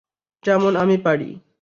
[0.43, 1.29] যেমন আমি পারি।